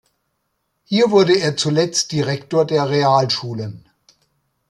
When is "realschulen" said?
2.89-3.87